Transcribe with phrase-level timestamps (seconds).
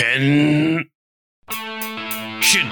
[0.00, 0.90] Hen.
[2.40, 2.68] Shin.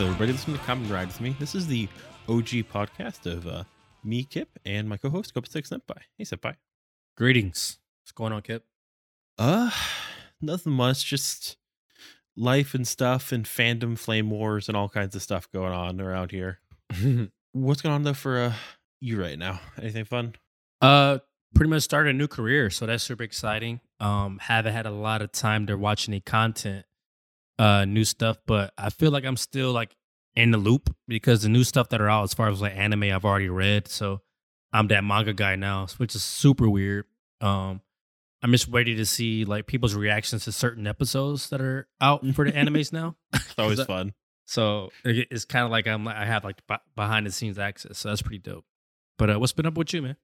[0.00, 0.32] Hello, everybody.
[0.32, 1.36] Listen to Come Ride with me.
[1.38, 1.86] This is the
[2.26, 3.64] OG podcast of uh,
[4.02, 5.98] me, Kip, and my co-host, Kopastek Senpai.
[6.16, 6.56] Hey, Senpai.
[7.18, 7.80] Greetings.
[8.00, 8.64] What's going on, Kip?
[9.36, 9.70] Uh,
[10.40, 11.04] nothing much.
[11.04, 11.58] Just
[12.34, 16.30] life and stuff, and fandom, flame wars, and all kinds of stuff going on around
[16.30, 16.60] here.
[17.52, 18.52] What's going on though for uh
[19.02, 19.60] you right now?
[19.78, 20.34] Anything fun?
[20.80, 21.18] uh,
[21.54, 23.80] pretty much started a new career, so that's super exciting.
[24.00, 26.86] Um, haven't had a lot of time to watch any content,
[27.60, 29.94] uh, new stuff, but I feel like I'm still like
[30.34, 33.02] in the loop because the new stuff that are out as far as like anime
[33.04, 34.22] I've already read, so
[34.72, 37.04] I'm that manga guy now, which is super weird.
[37.42, 37.82] Um,
[38.42, 42.46] I'm just ready to see like people's reactions to certain episodes that are out for
[42.46, 43.16] the animes now.
[43.34, 44.14] It's always fun.
[44.46, 46.62] So it's kind of like I'm like I have like
[46.96, 48.64] behind the scenes access, so that's pretty dope.
[49.18, 50.16] But uh, what's been up with you, man?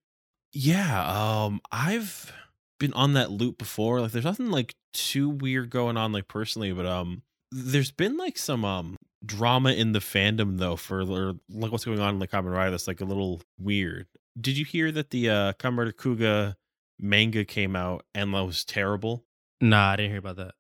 [0.55, 2.33] Yeah, um, I've
[2.79, 4.01] been on that loop before.
[4.01, 8.39] Like, there's nothing like too weird going on, like personally, but um, there's been like
[8.39, 12.29] some um drama in the fandom though for or, like what's going on in the
[12.29, 14.07] Kamen Rider that's like a little weird.
[14.41, 16.55] Did you hear that the uh Kamen Rider Kuuga
[16.99, 19.25] manga came out and that was terrible?
[19.61, 20.55] Nah, I didn't hear about that.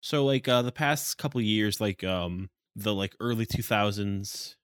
[0.00, 4.56] So like uh the past couple years, like um the like early two thousands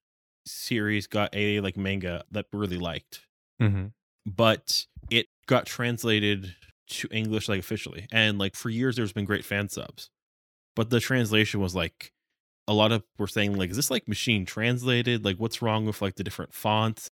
[0.46, 3.20] series got a like manga that really liked
[3.60, 3.86] Mm-hmm.
[4.26, 6.54] but it got translated
[6.88, 8.06] to English like officially.
[8.12, 10.10] And like for years there's been great fan subs.
[10.74, 12.12] But the translation was like
[12.68, 15.24] a lot of were saying like is this like machine translated?
[15.24, 17.10] Like what's wrong with like the different fonts?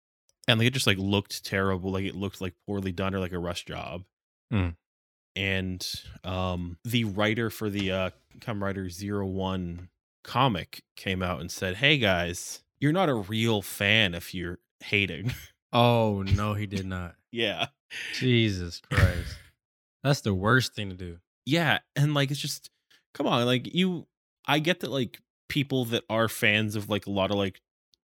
[0.47, 3.33] And like it just like looked terrible, like it looked like poorly done or like
[3.33, 4.05] a rush job.
[4.53, 4.77] Mm.
[5.37, 5.87] And
[6.25, 9.89] um the writer for the uh Kamen Rider Zero One
[10.25, 15.33] comic came out and said, Hey guys, you're not a real fan if you're hating.
[15.73, 17.15] Oh no, he did not.
[17.31, 17.67] yeah.
[18.15, 19.37] Jesus Christ,
[20.03, 21.19] that's the worst thing to do.
[21.47, 22.71] yeah and like it's just
[23.15, 24.07] come on like you
[24.47, 27.61] i get that like people that are fans of like a lot of like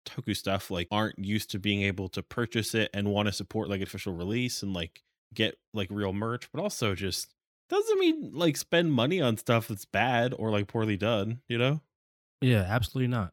[0.08, 3.70] toku stuff like aren't used to being able to purchase it and want to support
[3.70, 5.02] like official release and like
[5.34, 7.34] get like real merch but also just
[7.70, 11.82] doesn't mean like spend money on stuff that's bad or like poorly done you know
[12.42, 13.32] Yeah, absolutely not.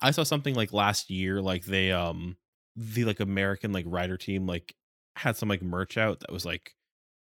[0.00, 2.36] i saw something like last year like they um
[2.76, 4.74] the like american like rider team like
[5.16, 6.74] had some like merch out that was like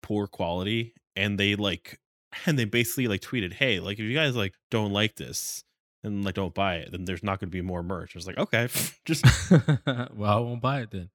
[0.03, 1.99] poor quality and they like
[2.45, 5.63] and they basically like tweeted hey like if you guys like don't like this
[6.03, 8.15] and like don't buy it then there's not going to be more merch.
[8.15, 8.67] I was like okay
[9.05, 9.25] just
[9.87, 11.09] well, I won't buy it then.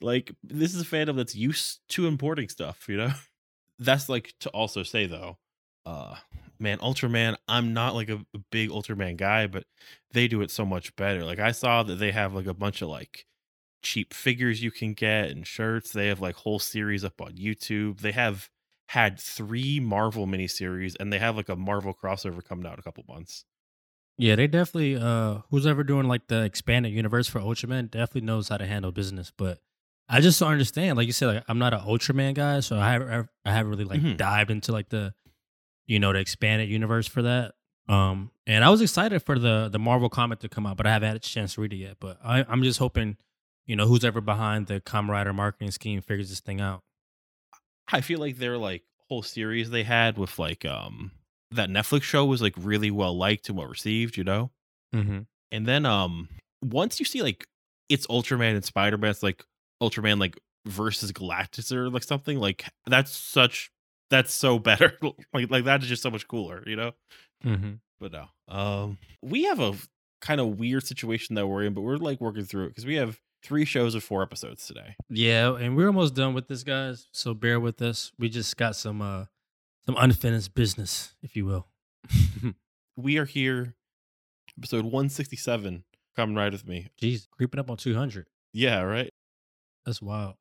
[0.00, 3.12] like this is a fandom that's used to importing stuff you know?
[3.78, 5.38] That's like to also say though
[5.84, 6.14] uh
[6.60, 9.64] man ultraman i'm not like a, a big ultraman guy but
[10.12, 11.24] they do it so much better.
[11.24, 13.26] Like i saw that they have like a bunch of like
[13.82, 18.00] cheap figures you can get and shirts they have like whole series up on youtube
[18.00, 18.48] they have
[18.88, 22.82] had three marvel miniseries and they have like a marvel crossover coming out in a
[22.82, 23.44] couple months
[24.18, 24.96] Yeah, they definitely.
[24.96, 28.92] Uh, who's ever doing like the expanded universe for Ultraman definitely knows how to handle
[28.92, 29.32] business.
[29.36, 29.58] But
[30.08, 30.96] I just don't understand.
[30.98, 33.28] Like you said, like I'm not an Ultraman guy, so I haven't.
[33.46, 34.16] I haven't really like Mhm.
[34.18, 35.14] dived into like the,
[35.86, 37.54] you know, the expanded universe for that.
[37.88, 40.92] Um, and I was excited for the the Marvel comic to come out, but I
[40.92, 41.96] haven't had a chance to read it yet.
[41.98, 43.16] But I, I'm just hoping,
[43.66, 46.82] you know, who's ever behind the Rider marketing scheme figures this thing out.
[47.90, 51.12] I feel like their like whole series they had with like um
[51.50, 54.50] that Netflix show was like really well liked and well received, you know?
[54.94, 55.20] Mm-hmm.
[55.50, 56.28] And then um
[56.62, 57.46] once you see like
[57.88, 59.44] it's Ultraman and Spider-Man, it's like
[59.82, 63.70] Ultraman like versus Galactus or like something, like that's such
[64.10, 64.96] that's so better.
[65.32, 66.92] like like that is just so much cooler, you know?
[67.44, 67.72] Mm-hmm.
[68.00, 68.26] But no.
[68.48, 69.74] Um we have a
[70.20, 72.94] kind of weird situation that we're in, but we're like working through it because we
[72.94, 74.94] have three shows of four episodes today.
[75.08, 77.08] Yeah, and we're almost done with this, guys.
[77.12, 78.12] So bear with us.
[78.18, 79.26] We just got some uh
[79.86, 81.66] some unfinished business, if you will.
[82.94, 83.74] We are here,
[84.58, 85.84] episode 167.
[86.14, 86.88] Come ride with me.
[87.00, 88.26] Jeez, creeping up on two hundred.
[88.52, 89.10] Yeah, right.
[89.86, 90.34] That's wild.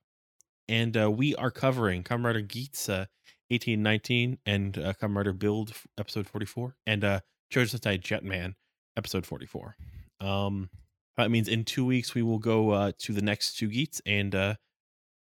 [0.68, 3.06] and uh, we are covering Kamen Rider Geats uh,
[3.50, 7.19] 1819 and uh, Rider Build episode 44 and uh,
[7.51, 8.54] Chojin Sentai Jetman
[8.97, 9.75] episode 44.
[10.19, 10.69] Um,
[11.18, 14.34] that means in two weeks we will go uh, to the next two Geats and
[14.34, 14.56] uh,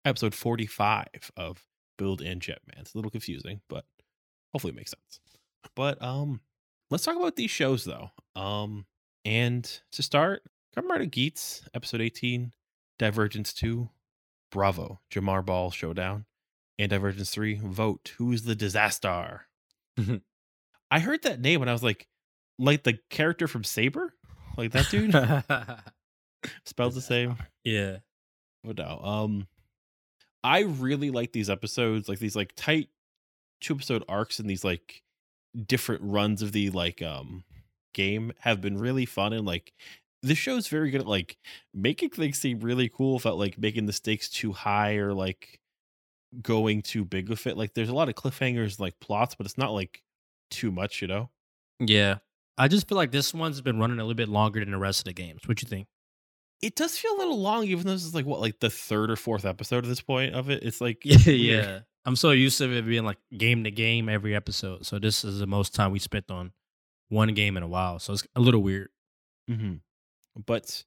[0.04, 1.06] episode 45
[1.36, 1.64] of
[1.98, 2.78] Build and Jetman.
[2.78, 3.84] It's a little confusing, but
[4.52, 5.20] hopefully it makes sense.
[5.74, 6.40] But um,
[6.90, 8.10] let's talk about these shows though.
[8.36, 8.86] Um,
[9.24, 10.42] and to start,
[10.76, 12.52] Kamen Rider Geats, episode 18,
[12.98, 13.88] Divergence 2,
[14.50, 16.24] Bravo, Jamato Ball Showdown,
[16.78, 19.42] and Divergence 3, Vote, Who's the Disaster?
[20.90, 22.06] I heard that name and I was like,
[22.58, 24.14] like the character from Saber?
[24.56, 25.12] Like that dude?
[26.66, 27.36] Spelled the same.
[27.64, 27.98] yeah.
[28.64, 29.48] But no, um,
[30.44, 32.88] I really like these episodes, like these like tight
[33.60, 35.02] two episode arcs and these like
[35.66, 37.44] different runs of the like um
[37.92, 39.72] game have been really fun and like
[40.22, 41.36] this show's very good at like
[41.74, 45.60] making things seem really cool without like making the stakes too high or like
[46.40, 47.56] going too big with it.
[47.56, 50.02] Like there's a lot of cliffhangers, like plots, but it's not like
[50.50, 51.30] too much, you know.
[51.80, 52.18] Yeah.
[52.62, 55.00] I just feel like this one's been running a little bit longer than the rest
[55.00, 55.40] of the games.
[55.46, 55.88] What you think?
[56.62, 59.10] It does feel a little long, even though this is like what, like the third
[59.10, 60.62] or fourth episode at this point of it.
[60.62, 61.80] It's like Yeah, yeah.
[62.04, 64.86] I'm so used to it being like game to game every episode.
[64.86, 66.52] So this is the most time we spent on
[67.08, 67.98] one game in a while.
[67.98, 68.90] So it's a little weird.
[69.50, 69.74] Mm-hmm.
[70.46, 70.84] But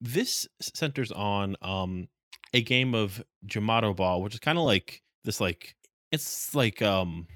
[0.00, 2.08] this centers on um
[2.54, 5.76] a game of Jamato Ball, which is kind of like this like
[6.10, 7.26] it's like um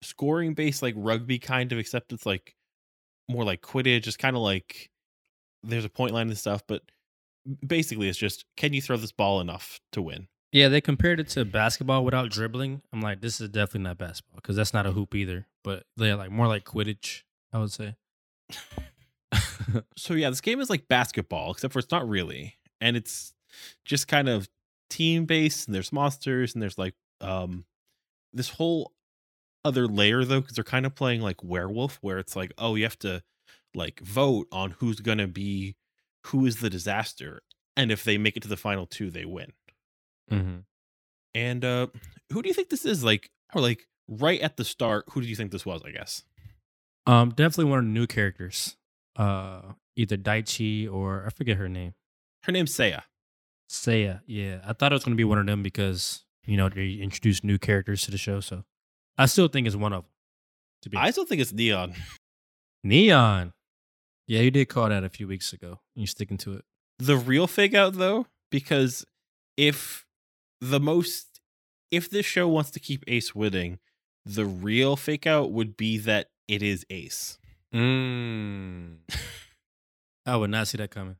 [0.00, 2.56] scoring based like rugby kind of, except it's like
[3.28, 4.06] more like Quidditch.
[4.06, 4.90] It's kind of like
[5.62, 6.82] there's a point line and stuff, but
[7.66, 10.28] basically it's just can you throw this ball enough to win?
[10.52, 12.82] Yeah, they compared it to basketball without dribbling.
[12.92, 15.46] I'm like, this is definitely not basketball because that's not a hoop either.
[15.64, 17.22] But they're like more like Quidditch,
[17.52, 17.96] I would say.
[19.96, 23.34] So yeah, this game is like basketball, except for it's not really, and it's
[23.84, 24.48] just kind of
[24.90, 25.66] team based.
[25.66, 27.64] And there's monsters, and there's like um
[28.32, 28.92] this whole
[29.64, 32.84] other layer though, because they're kind of playing like werewolf, where it's like, oh, you
[32.84, 33.22] have to
[33.74, 35.76] like vote on who's gonna be
[36.26, 37.42] who is the disaster,
[37.76, 39.52] and if they make it to the final two, they win.
[40.30, 40.56] mm-hmm.
[41.34, 41.88] And uh
[42.32, 43.02] who do you think this is?
[43.04, 45.82] Like, or like right at the start, who do you think this was?
[45.84, 46.22] I guess.
[47.06, 48.76] Um, definitely one of the new characters.
[49.16, 49.60] Uh,
[49.96, 51.94] either Daichi or I forget her name.
[52.44, 53.02] Her name's Seiya.
[53.70, 54.20] Seiya.
[54.26, 57.44] Yeah, I thought it was gonna be one of them because you know they introduced
[57.44, 58.40] new characters to the show.
[58.40, 58.64] So
[59.18, 60.10] I still think it's one of them.
[60.82, 61.94] To be I still think it's Neon.
[62.84, 63.52] Neon.
[64.26, 65.80] Yeah, you did call that a few weeks ago.
[65.94, 66.64] You're sticking to it.
[66.98, 69.04] the real fake out though because
[69.56, 70.04] if
[70.60, 71.40] the most
[71.90, 73.78] if this show wants to keep ace winning
[74.24, 77.38] the real fake out would be that it is ace
[77.74, 78.96] Mm.
[80.26, 81.16] I would not see that coming.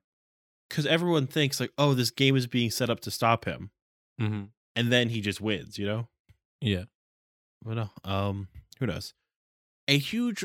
[0.69, 3.71] because everyone thinks like oh this game is being set up to stop him
[4.21, 4.45] Mm-hmm.
[4.77, 6.09] and then he just wins you know
[6.61, 6.85] Yeah.
[7.65, 9.15] But no um who knows
[9.89, 10.45] a huge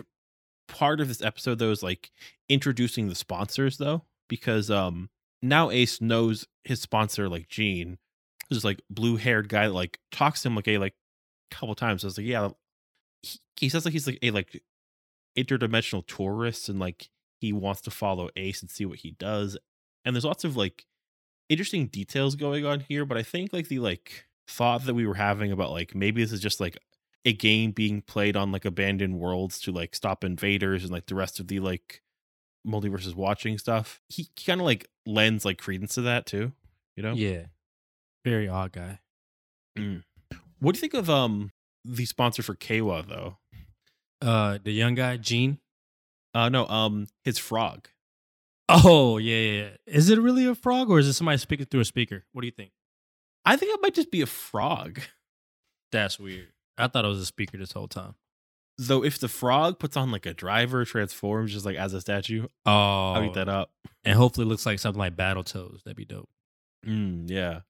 [0.68, 2.12] part of this episode though is like
[2.48, 5.10] introducing the sponsors though because um
[5.42, 7.98] now ace knows his sponsor like gene
[8.50, 10.96] this like blue haired guy that like talks to him like a like
[11.50, 12.04] couple times.
[12.04, 12.50] I was like, yeah,
[13.22, 14.62] he, he sounds like he's like a like
[15.38, 19.58] interdimensional tourist and like he wants to follow Ace and see what he does.
[20.06, 20.86] And there's lots of like
[21.50, 25.16] interesting details going on here, but I think like the like thought that we were
[25.16, 26.78] having about like maybe this is just like
[27.26, 31.16] a game being played on like abandoned worlds to like stop invaders and like the
[31.16, 32.02] rest of the like
[32.66, 34.02] multiverses watching stuff.
[34.08, 36.54] He, he kind of like lends like credence to that too,
[36.96, 37.14] you know?
[37.14, 37.46] Yeah.
[38.24, 39.00] Very odd guy.
[40.60, 41.52] What do you think of um
[41.86, 43.38] the sponsor for Keiwa though?
[44.22, 45.60] Uh, the young guy, Gene.
[46.34, 47.88] Uh no, um his frog.
[48.68, 49.70] Oh yeah, yeah, yeah.
[49.88, 52.26] Is it really a frog or is it somebody speaking through a speaker?
[52.34, 52.72] What do you think?
[53.46, 55.00] I think it might just be a frog.
[55.92, 56.50] That's weird.
[56.80, 58.16] I thought it was a speaker this whole time.
[58.78, 62.48] Though if the frog puts on like a driver, transforms just like as a statue,
[62.66, 63.72] Oh, I'll eat that up.
[64.06, 65.84] and hopefully looks like something like Battletoads.
[65.84, 66.30] That'd be dope.
[66.88, 67.62] Mm, yeah.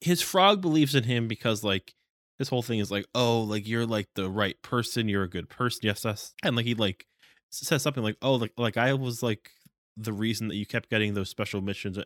[0.00, 1.94] His frog believes in him because like
[2.40, 5.48] his whole thing is like, oh, like you're like the right person, you're a good
[5.48, 5.80] person.
[5.84, 6.34] Yes, yes.
[6.42, 7.06] And like he like
[7.50, 9.50] says something like, oh, like like I was like
[9.96, 11.98] the reason that you kept getting those special missions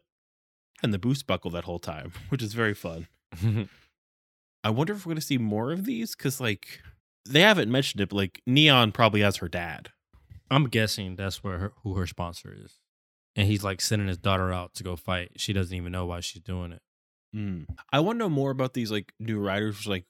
[0.83, 3.07] and the boost buckle that whole time, which is very fun.
[4.67, 6.81] I wonder if we're gonna see more of these because like
[7.25, 9.91] they haven't mentioned it, but like Neon probably has her dad.
[10.51, 12.81] I'm guessing that's where her, who her sponsor is,
[13.37, 15.31] and he's like sending his daughter out to go fight.
[15.37, 16.83] She doesn't even know why she's doing it.
[17.33, 17.67] Mm.
[17.93, 19.79] I want to know more about these like new riders.
[19.79, 20.05] which, Like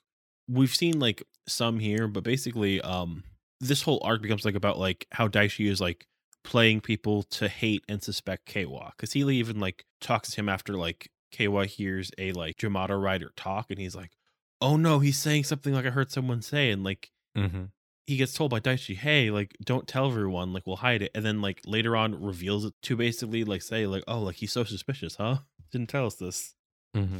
[0.48, 3.24] we've seen like some here, but basically, um,
[3.60, 6.06] this whole arc becomes like about like how Daichi is like
[6.44, 10.78] playing people to hate and suspect Keiwa because he even like talks to him after
[10.78, 14.12] like Keiwa hears a like Jamato rider talk, and he's like,
[14.60, 17.64] "Oh no, he's saying something like I heard someone say," and like Mm-hmm.
[18.06, 21.24] he gets told by Daichi, "Hey, like don't tell everyone, like we'll hide it." And
[21.24, 24.64] then like later on reveals it to basically like say like, "Oh, like he's so
[24.64, 25.38] suspicious, huh?
[25.70, 26.54] Didn't tell us this."
[26.96, 27.18] Mm-hmm.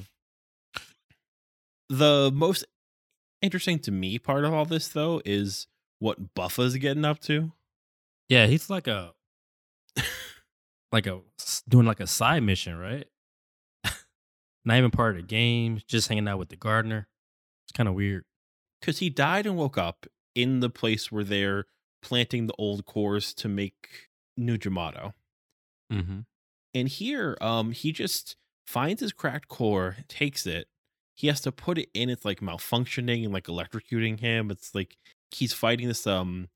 [1.89, 2.65] The most
[3.43, 5.67] interesting to me part of all this though is
[5.99, 7.53] what Buffa's getting up to.
[8.29, 9.13] Yeah, he's like a
[10.93, 11.21] like a
[11.69, 13.07] doing like a side mission, right?
[14.65, 17.07] Not even part of the game, just hanging out with the gardener.
[17.67, 18.25] It's kind of weird.
[18.81, 21.65] because he died and woke up in the place where they're
[22.03, 25.13] planting the old cores to make new Jamato.
[25.93, 26.21] Mm-hmm.
[26.75, 30.69] And here, um, he just finds his cracked core, takes it.
[31.17, 32.11] He has to put it in.
[32.11, 34.51] It's like malfunctioning and like electrocuting him.
[34.51, 34.97] It's like
[35.31, 36.49] he's fighting this um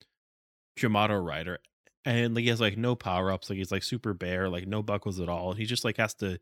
[0.78, 1.58] Jamato rider,
[2.04, 3.48] and like he has like no power ups.
[3.48, 5.54] Like he's like super bare, like no buckles at all.
[5.54, 6.38] He just like has to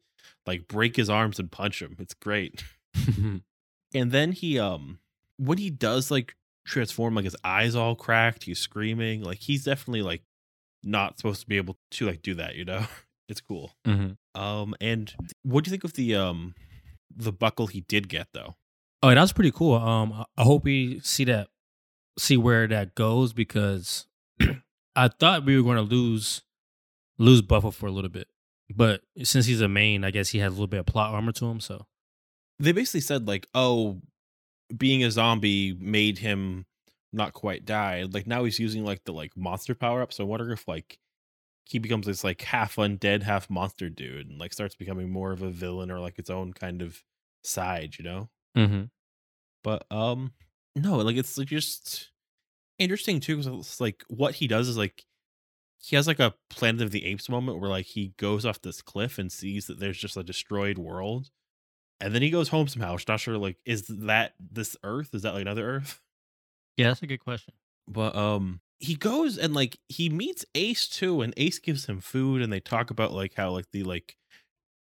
[0.47, 1.97] like break his arms and punch him.
[2.01, 2.65] It's great.
[3.95, 4.99] and then he um
[5.37, 6.35] when he does like
[6.67, 10.23] transform like his eyes all cracked he's screaming like he's definitely like
[10.83, 12.87] not supposed to be able to like do that you know
[13.29, 14.41] it's cool mm-hmm.
[14.41, 16.55] um and what do you think of the um
[17.15, 18.55] the buckle he did get though
[19.03, 19.75] Oh, that was pretty cool.
[19.75, 21.49] Um, I- I hope we see that,
[22.19, 24.07] see where that goes because
[24.97, 26.43] I thought we were going to lose
[27.17, 28.29] lose Buffalo for a little bit,
[28.75, 31.33] but since he's a main, I guess he has a little bit of plot armor
[31.33, 31.61] to him.
[31.61, 31.87] So
[32.59, 34.01] they basically said like oh
[34.77, 36.67] being a zombie made him
[37.13, 38.07] not quite die.
[38.11, 40.99] Like now he's using like the like monster power up so i wonder if like
[41.65, 45.43] he becomes this like half undead half monster dude and like starts becoming more of
[45.43, 47.03] a villain or like its own kind of
[47.43, 48.29] side you know?
[48.57, 48.85] Mm-hmm.
[49.63, 50.33] but um
[50.75, 52.11] no like it's like just
[52.79, 55.05] interesting too because it's like what he does is like
[55.81, 58.83] he has like a planet of the apes moment where like he goes off this
[58.83, 61.31] cliff and sees that there's just a destroyed world
[62.01, 65.15] and then he goes home somehow It's not sure like is that this earth?
[65.15, 66.01] Is that like another earth?
[66.77, 67.55] Yeah, that's a good question.
[67.89, 72.41] but um he goes and like he meets ace too and ace gives him food
[72.41, 74.17] and they talk about like how like the like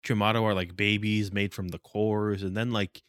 [0.07, 3.03] Jamato are like babies made from the cores and then like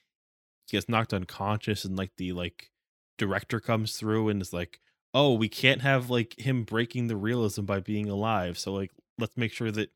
[0.67, 2.71] he gets knocked unconscious and like the like
[3.19, 4.79] director comes through and is like
[5.13, 8.89] oh we can't have like him breaking the realism by being alive so like
[9.19, 9.91] let's make sure that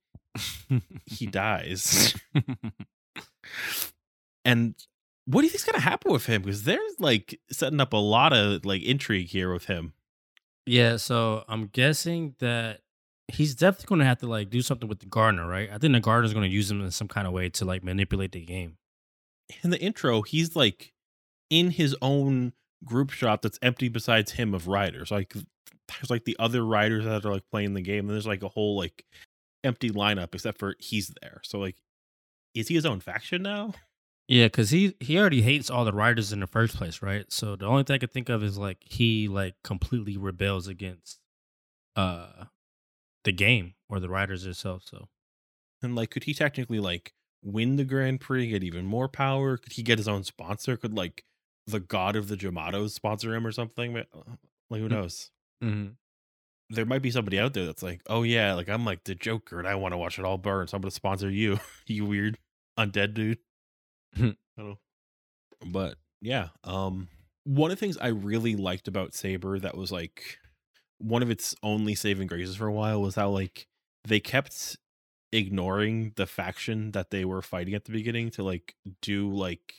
[1.07, 2.13] he dies
[4.45, 4.75] and
[5.25, 8.33] what do you think's gonna happen with him because they're like setting up a lot
[8.33, 9.93] of like intrigue here with him
[10.65, 12.81] yeah, so I'm guessing that
[13.27, 15.69] he's definitely going to have to like do something with the gardener, right?
[15.71, 17.83] I think the gardener's going to use him in some kind of way to like
[17.83, 18.77] manipulate the game.
[19.63, 20.93] in the intro, he's like
[21.49, 22.53] in his own
[22.85, 25.11] group shot that's empty besides him of riders.
[25.11, 28.43] Like there's like the other riders that are like playing the game, and there's like
[28.43, 29.05] a whole like
[29.63, 31.41] empty lineup except for he's there.
[31.43, 31.75] So like
[32.55, 33.73] is he his own faction now?
[34.27, 37.25] Yeah, because he he already hates all the riders in the first place, right?
[37.31, 41.19] So the only thing I could think of is like he like completely rebels against
[41.95, 42.45] uh
[43.23, 44.83] the game or the riders itself.
[44.85, 45.09] So
[45.81, 47.13] And like could he technically like
[47.43, 49.57] win the Grand Prix, get even more power?
[49.57, 50.77] Could he get his own sponsor?
[50.77, 51.25] Could like
[51.67, 53.93] the god of the Jamatos sponsor him or something?
[53.93, 54.07] Like
[54.81, 54.91] who Mm.
[54.91, 55.29] knows?
[55.63, 55.91] mm-hmm.
[56.69, 59.59] there might be somebody out there that's like, oh yeah, like I'm like the Joker
[59.59, 62.37] and I want to watch it all burn, so I'm gonna sponsor you, you weird
[62.79, 63.37] undead dude.
[64.17, 64.77] I don't know.
[65.65, 67.07] But yeah, um,
[67.45, 70.37] one of the things I really liked about Saber that was like
[70.99, 73.67] one of its only saving graces for a while was how like
[74.05, 74.77] they kept
[75.31, 79.73] ignoring the faction that they were fighting at the beginning to like do like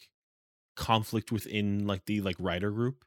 [0.76, 3.04] conflict within like the like rider group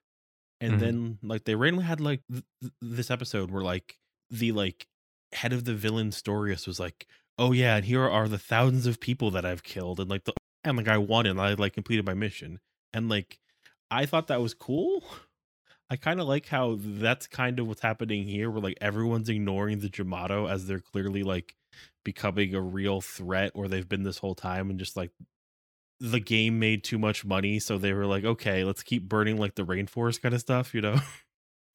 [0.62, 0.79] and Mhm.
[0.79, 2.43] then like they randomly had like th-
[2.81, 3.98] this episode where like
[4.29, 4.88] the like
[5.34, 7.05] head of the villain Storious was like
[7.38, 10.34] oh yeah and here are the thousands of people that i've killed and like the
[10.69, 12.59] and like i won and i like completed my mission
[12.93, 13.39] and like
[13.91, 15.03] i thought that was cool.
[15.89, 19.79] I kind of like how that's kind of what's happening here where like everyone's ignoring
[19.79, 21.55] the jamato as they're clearly like
[22.03, 25.12] becoming a real threat or they've been this whole time and just like
[26.01, 29.55] the game made too much money so they were like okay let's keep burning like
[29.55, 31.00] the rainforest kind of stuff you know?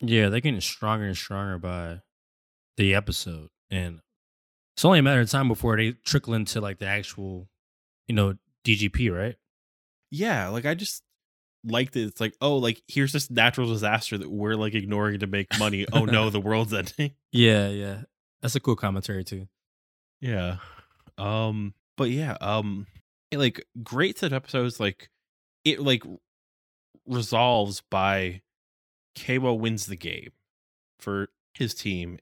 [0.04, 2.00] Yeah, they're getting stronger and stronger by
[2.76, 4.00] the episode, and
[4.74, 7.48] it's only a matter of time before they trickle into like the actual,
[8.08, 8.34] you know,
[8.64, 9.36] DGP, right?
[10.14, 11.02] yeah like i just
[11.64, 12.02] liked it.
[12.02, 15.86] It's like oh like here's this natural disaster that we're like ignoring to make money.
[15.92, 17.12] Oh no the world's ending.
[17.32, 18.02] Yeah, yeah,
[18.42, 19.46] that's a cool commentary too.
[20.20, 20.56] yeah.
[21.16, 22.86] Um but yeah um
[23.30, 25.08] it, like great set of episodes like
[25.64, 26.02] it like
[27.06, 28.42] resolves by
[29.16, 30.30] Keiwa wins the game
[31.00, 32.18] for his team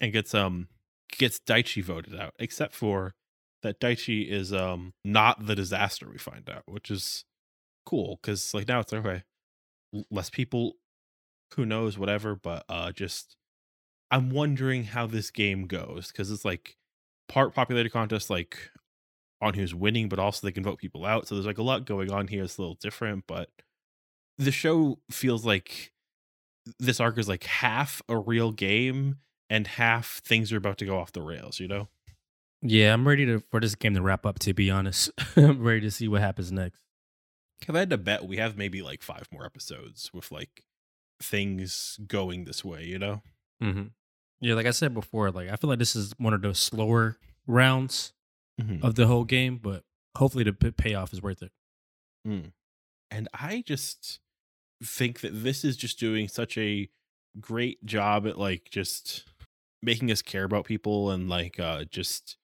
[0.00, 0.68] and gets um
[1.16, 3.14] gets Daichi voted out except for
[3.62, 7.24] that Daichi is um not the disaster we find out which is
[7.86, 9.22] cool cuz like now it's like okay
[10.10, 10.76] less people
[11.54, 13.36] who knows whatever but uh just
[14.10, 16.76] I'm wondering how this game goes cuz it's like
[17.28, 18.70] part popularity contest like
[19.40, 21.86] on who's winning but also they can vote people out so there's like a lot
[21.86, 23.50] going on here it's a little different but
[24.36, 25.92] the show feels like
[26.78, 29.16] this arc is like half a real game
[29.48, 31.60] and half things are about to go off the rails.
[31.60, 31.88] You know.
[32.62, 34.38] Yeah, I'm ready to for this game to wrap up.
[34.40, 36.78] To be honest, I'm ready to see what happens next.
[37.66, 40.64] If I had to bet, we have maybe like five more episodes with like
[41.22, 42.84] things going this way.
[42.84, 43.22] You know.
[43.62, 43.84] Mm-hmm.
[44.42, 47.18] Yeah, like I said before, like I feel like this is one of those slower
[47.46, 48.12] rounds
[48.60, 48.82] Mhm.
[48.84, 49.84] of the whole game, but
[50.16, 51.52] hopefully the payoff is worth it.
[52.26, 54.20] And I just
[54.84, 56.90] think that this is just doing such a
[57.40, 59.24] great job at like just
[59.82, 62.36] making us care about people and like uh just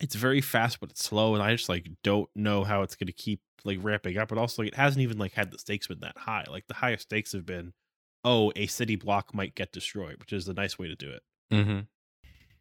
[0.00, 3.06] it's very fast but it's slow and I just like don't know how it's going
[3.06, 5.86] to keep like ramping up but also like it hasn't even like had the stakes
[5.86, 6.44] been that high.
[6.48, 7.72] Like the highest stakes have been
[8.26, 11.22] oh, a city block might get destroyed, which is a nice way to do it.
[11.52, 11.78] Mm-hmm.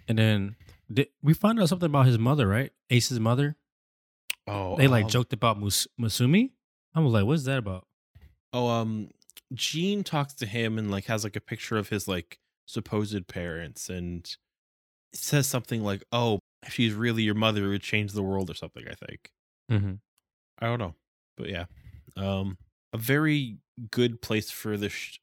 [0.07, 0.55] And then
[0.93, 2.71] did, we found out something about his mother, right?
[2.91, 3.57] Ace's mother.
[4.47, 6.51] Oh, They like um, joked about Mus- Masumi.
[6.93, 7.87] I was like, what's that about?
[8.53, 9.09] Oh, um,
[9.53, 13.89] Gene talks to him and like has like a picture of his like supposed parents,
[13.89, 14.33] and
[15.13, 18.53] says something like, "Oh, if she's really your mother, it would change the world" or
[18.55, 18.85] something.
[18.89, 19.31] I think
[19.71, 19.93] Mm-hmm.
[20.59, 20.93] I don't know,
[21.37, 21.65] but yeah,
[22.17, 22.57] um,
[22.93, 23.57] a very
[23.91, 25.17] good place for this sh-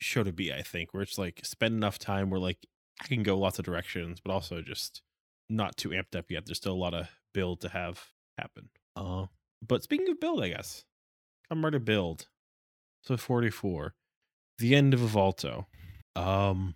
[0.00, 0.52] show to be.
[0.52, 2.58] I think where it's like spend enough time where like
[3.02, 5.02] I can go lots of directions, but also just
[5.48, 6.46] not too amped up yet.
[6.46, 8.04] There's still a lot of build to have
[8.36, 8.68] happen.
[8.94, 9.26] Uh,
[9.66, 10.84] but speaking of build, I guess
[11.50, 12.28] I'm ready to build.
[13.02, 13.94] So 44,
[14.58, 15.66] the end of a Evolto.
[16.14, 16.74] Um,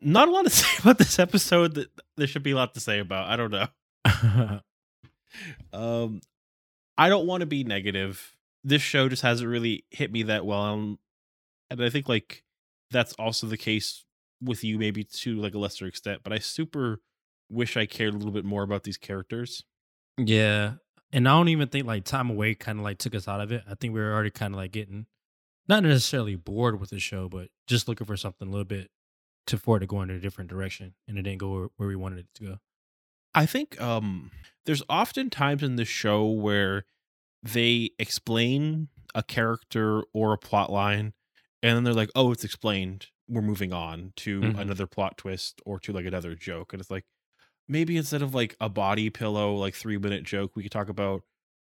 [0.00, 1.74] not a lot to say about this episode.
[1.74, 3.28] That there should be a lot to say about.
[3.28, 4.60] I don't know.
[5.72, 6.20] Um,
[6.98, 8.34] I don't want to be negative.
[8.64, 10.98] This show just hasn't really hit me that well, um,
[11.70, 12.42] and I think like
[12.90, 14.04] that's also the case
[14.42, 16.22] with you, maybe to like a lesser extent.
[16.24, 17.00] But I super
[17.50, 19.62] wish I cared a little bit more about these characters.
[20.18, 20.74] yeah,
[21.12, 23.52] and I don't even think like time away kind of like took us out of
[23.52, 23.62] it.
[23.70, 25.06] I think we were already kind of like getting
[25.68, 28.90] not necessarily bored with the show, but just looking for something a little bit
[29.46, 31.96] to for it to go in a different direction, and it didn't go where, we
[31.96, 32.58] wanted it to go.
[33.34, 34.30] I think um
[34.64, 36.84] there's often times in this show where
[37.42, 41.14] they explain a character or a plot line
[41.62, 43.08] and then they're like, "Oh, it's explained.
[43.28, 44.56] We're moving on to Mhm.
[44.56, 47.06] another plot twist or to like another joke." And it's like
[47.68, 51.22] maybe instead of like a body pillow like 3-minute joke, we could talk about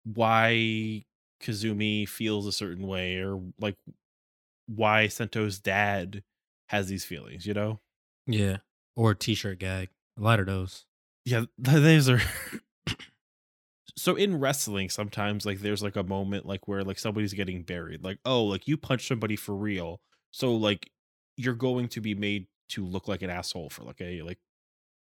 [0.05, 1.05] why
[1.41, 3.77] Kazumi feels a certain way or like
[4.67, 6.23] why Sento's dad
[6.69, 7.79] has these feelings, you know?
[8.25, 8.57] Yeah,
[8.95, 9.89] or a t-shirt gag.
[10.17, 10.85] A lot of those.
[11.25, 12.21] Yeah, th- those are.
[13.95, 18.03] so in wrestling, sometimes like there's like a moment like where like somebody's getting buried,
[18.03, 19.99] like oh, like you punch somebody for real,
[20.31, 20.89] so like
[21.37, 24.37] you're going to be made to look like an asshole for like a like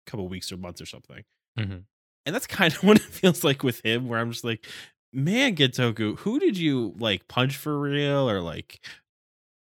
[0.06, 1.24] couple weeks or months or something,
[1.58, 1.84] Mhm.
[2.26, 4.66] and that's kind of what it feels like with him, where I'm just like,
[5.12, 8.86] man, Gentoku, who did you like punch for real or like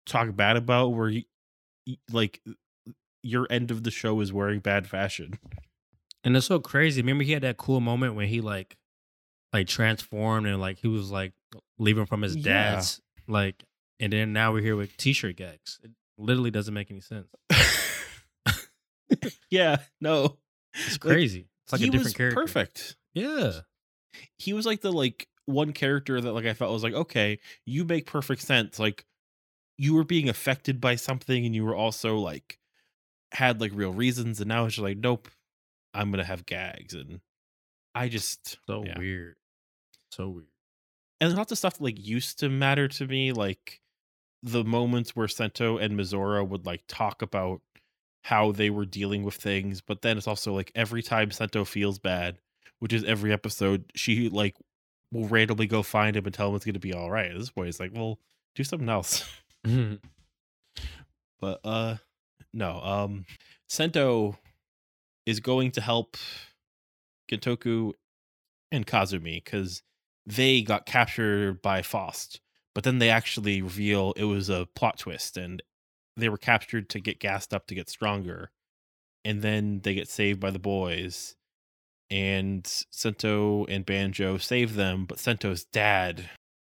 [0.05, 0.89] talk bad about?
[0.89, 1.23] Where you
[2.11, 2.53] like uh,
[3.21, 5.39] your end of the show is wearing bad fashion.
[6.23, 7.01] And it's so crazy.
[7.01, 8.77] Remember, he had that cool moment when he like,
[9.51, 11.33] like transformed and like he was like
[11.77, 12.75] leaving from his Yeah.
[12.75, 13.63] dad's like,
[13.99, 15.79] and then now we're here with t-shirt gags.
[15.83, 17.27] It literally doesn't make any sense.
[19.49, 20.37] yeah, no.
[20.73, 21.47] It's Like, crazy.
[21.65, 22.39] it's like a different was character.
[22.41, 22.95] perfect.
[23.13, 23.51] Yeah.
[24.37, 27.85] He was like the like one character that like I felt was like, okay, you
[27.85, 28.79] make perfect sense.
[28.79, 29.05] Like
[29.77, 32.59] you were being affected by something and you were also like
[33.31, 35.27] had like real reasons and now it's just like, nope,
[35.93, 37.21] I'm gonna have gags and
[37.95, 38.97] I just So yeah.
[38.97, 39.35] weird.
[40.11, 40.47] So weird.
[41.21, 43.81] and lots of stuff like used to matter to me, like
[44.41, 47.61] the moments where Sento and Misora would like talk about
[48.23, 51.99] how they were dealing with things, but then it's also like every time Sento feels
[51.99, 52.39] bad,
[52.79, 54.55] which is every episode, she like
[55.11, 57.31] will randomly go find him and tell him it's gonna be all right.
[57.31, 58.19] At this point, it's like, well,
[58.55, 59.25] do something else.
[61.39, 61.97] but uh
[62.53, 63.25] no, um
[63.67, 64.37] Sento
[65.25, 66.17] is going to help
[67.31, 67.93] Gentoku
[68.71, 69.81] and Kazumi because
[70.25, 72.41] they got captured by Faust,
[72.75, 75.61] but then they actually reveal it was a plot twist and
[76.15, 78.51] they were captured to get gassed up to get stronger.
[79.25, 81.35] And then they get saved by the boys.
[82.11, 86.29] And Sento and Banjo save them, but Sento's dad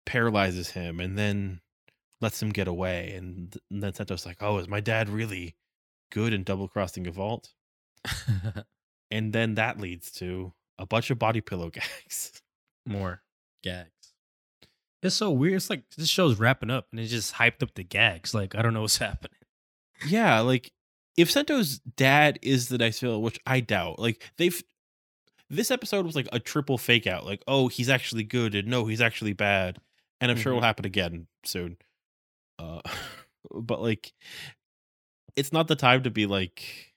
[0.06, 1.60] paralyzes him and then
[2.22, 3.14] lets him get away.
[3.16, 5.56] And, and then Sento's like, Oh, is my dad really
[6.12, 7.50] good in double crossing Evolto?
[9.12, 12.42] And then that leads to a bunch of body pillow gags.
[12.86, 13.22] More
[13.64, 13.90] gags.
[15.04, 15.56] It's so weird.
[15.58, 18.34] It's like this show's wrapping up and it just hyped up the gags.
[18.34, 19.38] Like I don't know what's happening.
[20.08, 20.72] Yeah, like
[21.16, 24.62] if Sento's dad is the nice villain, which I doubt, like they've
[25.52, 27.26] this episode was like a triple fake out.
[27.26, 29.78] Like, oh, he's actually good, and no, he's actually bad,
[30.20, 30.58] and I'm sure Mhm.
[30.58, 31.78] it'll happen again soon.
[32.60, 32.82] Uh,
[33.54, 34.14] but like,
[35.36, 36.94] it's not the time to be like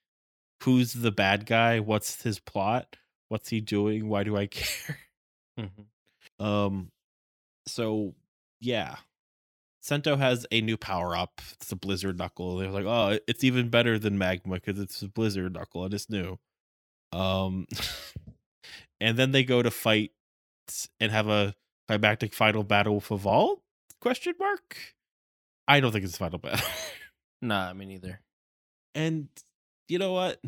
[0.63, 1.81] who's the bad guy?
[1.81, 2.97] What's his plot?
[3.29, 4.09] What's he doing?
[4.09, 4.99] Why do I care?
[5.59, 6.45] Mhm.
[6.45, 6.91] Um,
[7.67, 8.15] so
[8.61, 8.97] yeah,
[9.83, 11.41] Sento has a new power up.
[11.55, 12.59] It's a Blizzard Knuckle.
[12.59, 16.11] They're like, oh, it's even better than Magma because it's a Blizzard Knuckle and it's
[16.11, 16.39] new.
[17.13, 17.67] Um,
[19.01, 20.13] and then they go to fight
[21.01, 21.55] and have a
[21.89, 23.61] climactic final battle with Evolve?
[24.01, 24.77] Question mark.
[25.69, 26.67] I don't think it's final battle.
[27.43, 28.21] Nah, me neither.
[28.95, 29.29] and
[29.87, 30.41] you know what?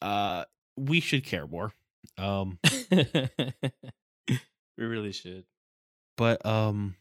[0.00, 0.44] Uh,
[0.76, 1.72] we should care more.
[2.18, 2.58] Um,
[2.90, 4.38] we
[4.76, 5.44] really should.
[6.16, 6.94] but um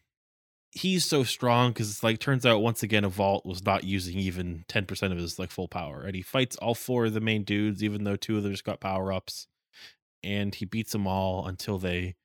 [0.71, 4.65] he's so strong because it's like turns out once again Evolto was not using even
[4.67, 7.81] 10% of his like full power and he fights all four of the main dudes
[7.83, 9.47] even though two of them just got power ups
[10.21, 12.15] and he beats them all until they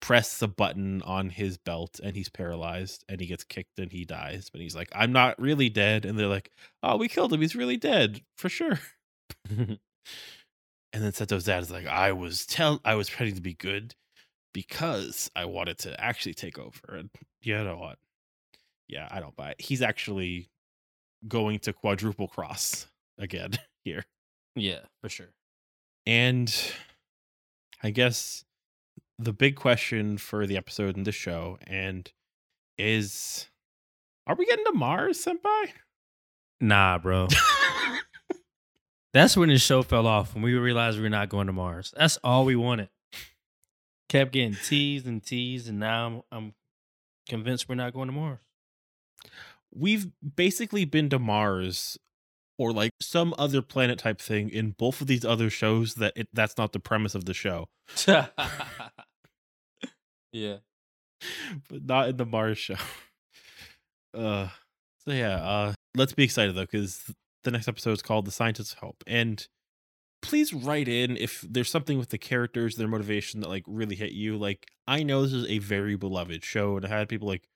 [0.00, 4.04] press the button on his belt and he's paralyzed and he gets kicked and he
[4.04, 7.40] dies but he's like i'm not really dead and they're like oh we killed him
[7.40, 8.78] he's really dead for sure
[10.92, 13.94] and then Sento's dad is like, I was tell I was pretending to be good
[14.52, 16.96] because I wanted to actually take over.
[16.96, 17.10] And
[17.42, 17.98] you know what?
[18.88, 19.60] Yeah, I don't buy it.
[19.60, 20.48] He's actually
[21.26, 22.86] going to quadruple cross
[23.18, 23.52] again
[23.84, 24.04] here.
[24.56, 25.32] yeah, for sure.
[26.06, 26.54] And
[27.82, 28.44] I guess
[29.18, 32.12] the big question for the episode in this show and
[32.78, 33.48] is
[34.26, 35.70] are we getting to Mars, Senpai?
[36.60, 37.28] Nah, bro.
[39.14, 41.94] That's when the show fell off when we realized we are not going to Mars.
[41.96, 42.90] That's all we wanted.
[44.08, 46.54] Kept getting teased and teased, and now I'm, I'm
[47.28, 48.38] convinced we're not going to Mars.
[49.74, 51.98] we've basically been to Mars
[52.58, 56.28] or like some other planet type thing in both of these other shows that it,
[56.32, 57.68] that's not the premise of the show,
[60.32, 60.56] yeah.
[61.68, 62.76] but not in the Mars show.
[64.14, 64.48] Uh,
[65.04, 67.12] so yeah, uh, let's be excited though because
[67.44, 69.46] the next episode is called "The Scientist's Hope," and
[70.22, 74.12] please write in if there's something with the characters, their motivation that like really hit
[74.12, 74.36] you.
[74.38, 77.48] Like I know this is a very beloved show, and I had people like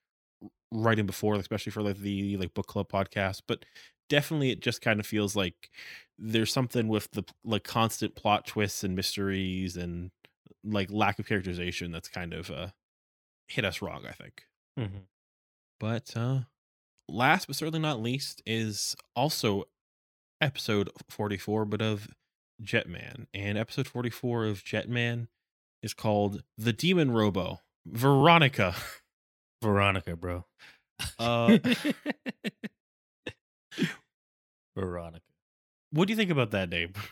[0.71, 3.65] writing before, especially for like the like book club podcast, but
[4.09, 5.71] definitely it just kind of feels like
[6.19, 10.11] there's something with the like constant plot twists and mysteries and
[10.65, 12.69] like lack of characterization that's kind of uh
[13.49, 14.45] hit us wrong, I think.
[14.79, 14.99] hmm
[15.81, 16.41] But uh
[17.09, 19.65] last but certainly not least is also
[20.41, 22.09] episode 44 but of
[22.63, 23.27] Jetman.
[23.35, 25.29] And episode 44 of Jetman
[25.83, 27.61] is called The Demon Robo.
[27.87, 28.75] Veronica.
[29.63, 30.45] Veronica, bro.
[31.19, 31.59] Uh
[34.77, 35.25] Veronica.
[35.91, 36.93] what do you think about that name?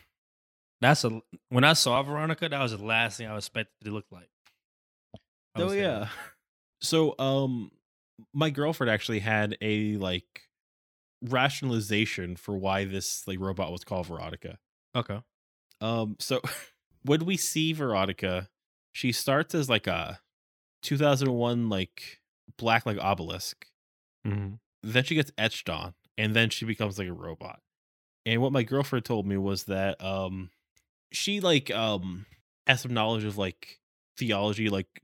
[0.80, 4.06] That's a when I saw Veronica, that was the last thing I expected to look
[4.10, 4.30] like.
[5.54, 6.08] I Oh yeah.
[6.82, 7.72] So um
[8.32, 10.48] my girlfriend actually had a like
[11.22, 14.56] rationalization for why this like robot was called Veronica.
[14.96, 15.20] Okay.
[15.82, 16.40] Um so
[17.02, 18.48] when we see Veronica,
[18.92, 20.20] she starts as like a
[20.82, 22.20] 2001 like
[22.56, 23.66] black like obelisk.
[24.26, 24.54] Mm-hmm.
[24.82, 27.60] Then she gets etched on and then she becomes like a robot.
[28.24, 30.48] And what my girlfriend told me was that um
[31.12, 32.26] she like um
[32.66, 33.80] has some knowledge of like
[34.16, 35.02] theology like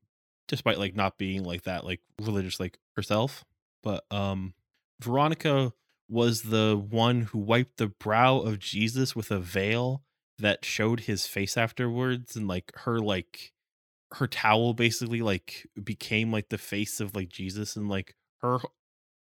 [0.48, 3.44] despite like not being like that like religious like herself.
[3.82, 4.54] But um
[5.00, 5.72] veronica
[6.08, 10.02] was the one who wiped the brow of jesus with a veil
[10.38, 13.52] that showed his face afterwards and like her like
[14.14, 18.58] her towel basically like became like the face of like jesus and like her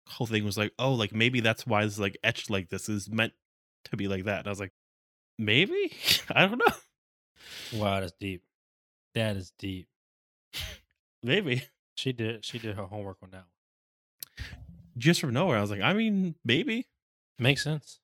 [0.08, 2.90] whole thing was like oh like maybe that's why it's like etched like this.
[2.90, 3.34] Is meant
[3.86, 4.40] to be like that.
[4.40, 4.74] And i was like
[5.38, 5.92] maybe
[6.32, 6.76] i don't know
[7.74, 8.44] Wow, that's deep.
[9.16, 9.88] That is deep.
[11.24, 11.64] maybe
[11.96, 12.46] She did.
[12.46, 13.46] She did her homework on that
[14.38, 14.48] one.
[14.98, 16.88] just from nowhere i was like i mean maybe
[17.40, 18.00] Makes sense.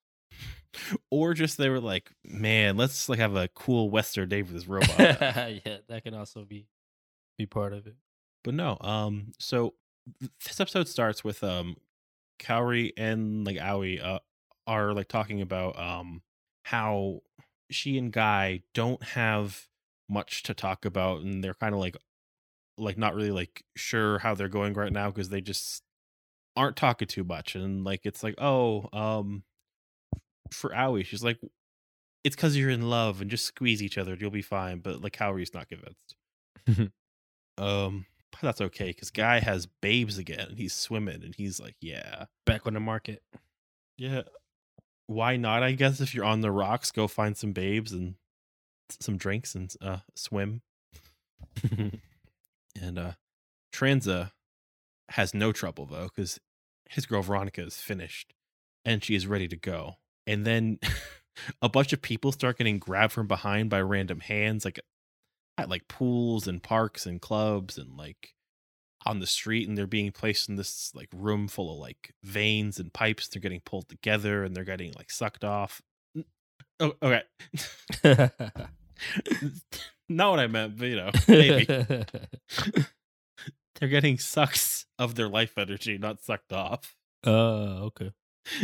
[1.10, 4.66] or just they were like man let's like have a cool western day with this
[4.68, 6.66] robot yeah, that can also be
[7.38, 7.94] be part of it.
[8.44, 9.74] but no um so
[10.44, 11.76] this episode starts with um
[12.40, 14.18] Kaori and like Aoi uh
[14.66, 16.22] are like talking about um
[16.64, 17.20] how
[17.70, 19.66] she and Gai don't have
[20.08, 21.96] much to talk about and they're kind of like
[22.76, 25.82] like not really like sure how they're going right now because they just
[26.56, 29.44] aren't talking too much and like it's like oh um
[30.50, 31.38] for Aoi she's like
[32.24, 35.16] it's because you're in love and just squeeze each other you'll be fine but like
[35.16, 36.16] Kaori's not convinced.
[37.58, 41.76] Um but that's okay because Gai has babes again and he's swimming and he's like
[41.80, 42.24] yeah.
[42.46, 43.22] Back on the market.
[43.98, 44.22] yeah
[45.10, 48.14] why not i guess if you're on the rocks go find some babes and
[48.98, 50.62] some drinks and uh swim.
[52.80, 53.12] And uh
[53.74, 54.30] tranza
[55.10, 56.38] has no trouble though because
[56.88, 58.32] his girl veronica is finished
[58.84, 59.96] and she is ready to go.
[60.26, 60.78] And then
[61.62, 64.80] a bunch of people start getting grabbed from behind by random hands, like
[65.58, 68.34] at like pools and parks and clubs and like
[69.06, 72.78] on the street, and they're being placed in this like room full of like veins
[72.78, 73.28] and pipes.
[73.28, 75.82] They're getting pulled together and they're getting like sucked off.
[76.78, 77.22] Oh, okay.
[80.08, 81.64] Not what I meant, but you know, maybe
[83.78, 86.96] they're getting sucks of their life energy, not sucked off.
[87.26, 88.12] uh, okay.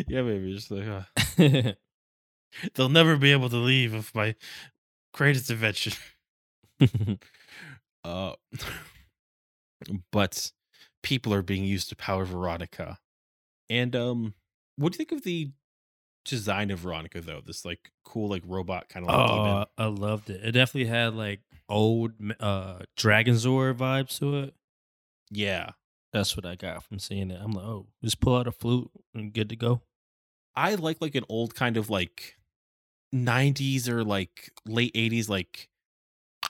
[0.09, 1.73] Yeah, maybe just like uh,
[2.75, 4.35] they'll never be able to leave of my
[5.13, 5.93] greatest invention.
[8.03, 8.35] Uh,
[10.13, 10.53] but
[11.03, 12.99] people are being used to power Veronica.
[13.69, 14.35] And um,
[14.77, 15.51] what do you think of the
[16.25, 17.41] design of Veronica though?
[17.45, 19.47] This like cool like robot kind of like demon.
[19.47, 20.41] oh, I loved it.
[20.45, 24.55] It definitely had like old uh Dragonzord vibes to it.
[25.31, 25.71] Yeah,
[26.13, 27.41] That's what I got from seeing it.
[27.43, 29.83] I'm like, oh, just pull out a flute and good to go.
[30.55, 32.37] I like like an old kind of like
[33.15, 35.69] 90s or like late 80s like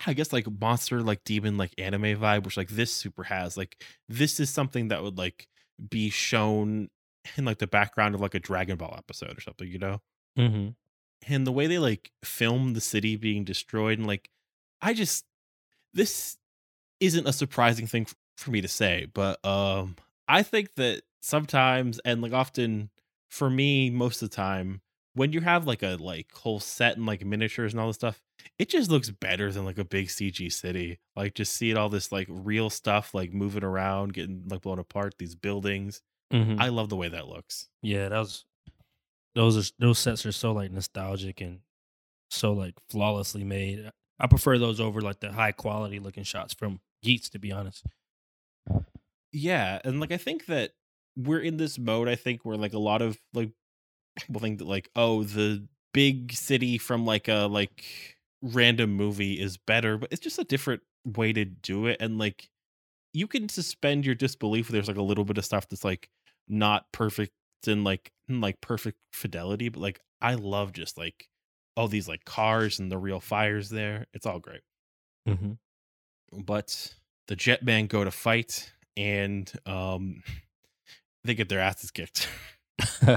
[0.07, 3.83] I guess like monster like demon like anime vibe which like this super has like
[4.09, 5.49] this is something that would like
[5.91, 6.89] be shown
[7.37, 10.01] in like the background of like a Dragon Ball episode or something you know
[10.39, 10.69] Mm-hmm.
[11.33, 14.29] and the way they like film the city being destroyed and like
[14.83, 15.25] I just
[15.95, 16.37] this
[17.01, 18.07] isn't a surprising thing
[18.37, 19.97] for me to say but um
[20.29, 22.91] I think that sometimes and like often
[23.31, 24.83] for me most of the time
[25.15, 28.21] when you have like a like whole set and like miniatures and all this stuff
[28.59, 32.11] it just looks better than like a big cg city like just seeing all this
[32.13, 36.61] like real stuff like moving around getting like blown apart these buildings Mm-hmm.
[36.61, 38.45] i love the way that looks yeah, that was
[39.37, 41.61] those are those sets are so like nostalgic and
[42.31, 43.89] so like flawlessly made.
[44.19, 47.85] I prefer those over like the high quality looking shots from Geats, to be honest.
[49.33, 50.73] yeah and like i think that
[51.17, 53.51] we're in this mode i think where like a lot of like
[54.19, 59.57] people think that like oh the big city from like a like random movie is
[59.57, 62.49] better but it's just a different way to do it and like
[63.13, 66.09] you can suspend your disbelief there's like a little bit of stuff that's like
[66.49, 67.33] not perfect
[67.67, 71.29] in like in, like perfect fidelity but like i love just like
[71.77, 74.61] all these like cars and the real fires there it's all great
[75.29, 75.53] Mm-hmm.
[76.45, 76.95] but
[77.27, 80.23] the Jetman go to fight and um
[81.25, 82.29] they get their asses kicked.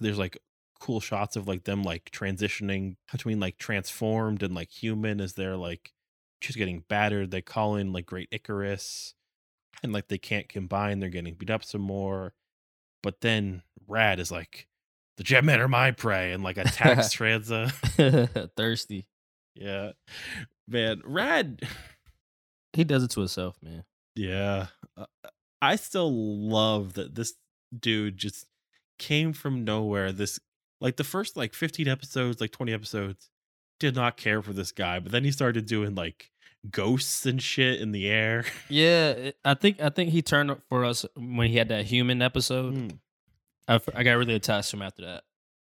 [0.00, 0.38] There's like
[0.80, 5.56] cool shots of like them like transitioning between like transformed and like human as they're
[5.56, 5.92] like
[6.40, 7.30] just getting battered.
[7.30, 9.14] They call in like Great Icarus
[9.82, 12.34] and like they can't combine, they're getting beat up some more.
[13.02, 14.66] But then Rad is like,
[15.16, 17.70] the Jetmen are my prey and like attacks Tranza.
[18.56, 19.06] Thirsty.
[19.54, 19.92] Yeah.
[20.66, 21.60] Man, Rad
[22.72, 23.84] He does it to himself, man.
[24.14, 24.68] Yeah.
[24.96, 25.06] Uh,
[25.60, 27.34] I still love that this
[27.76, 28.46] dude just
[28.98, 30.12] came from nowhere.
[30.12, 30.38] This,
[30.80, 33.30] like, the first, like, 15 episodes, like, 20 episodes,
[33.78, 34.98] did not care for this guy.
[34.98, 36.30] But then he started doing, like,
[36.70, 38.44] ghosts and shit in the air.
[38.68, 42.22] Yeah, I think I think he turned up for us when he had that human
[42.22, 42.74] episode.
[42.74, 42.98] Mm.
[43.66, 45.24] I, I got really attached to him after that.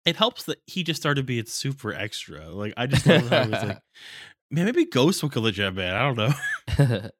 [0.05, 2.49] It helps that he just started being super extra.
[2.49, 3.79] Like, I just love how he was like,
[4.51, 5.95] man, maybe Ghost will kill the jet man.
[5.95, 7.11] I don't know.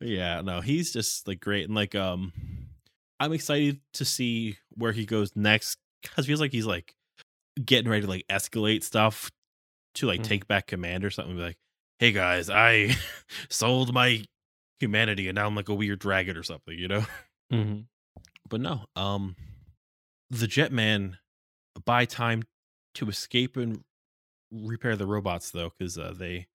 [0.00, 2.32] yeah no he's just like great and like um
[3.20, 6.94] i'm excited to see where he goes next because feels like he's like
[7.64, 9.30] getting ready to like escalate stuff
[9.94, 10.24] to like Mhm.
[10.24, 11.58] take back command or something be like
[11.98, 12.94] hey guys i
[13.48, 14.22] sold my
[14.80, 17.04] humanity and now i'm like a weird dragon or something you know
[17.50, 17.80] hmm
[18.48, 19.34] but no um
[20.30, 21.16] the jetman
[21.84, 22.42] buy time
[22.94, 23.82] to escape and
[24.52, 26.46] repair the robots though because uh, they